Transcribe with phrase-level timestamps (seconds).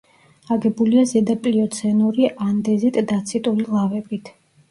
[0.53, 4.35] აგებულია ზედაპლიოცენური ანდეზიტ-დაციტური ლავებით.